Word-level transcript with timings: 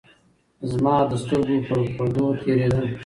زمـا 0.69 0.95
د 1.09 1.11
سـترګو 1.21 1.57
پـر 1.67 1.79
پـردو 1.95 2.25
تېـرېده. 2.41 2.83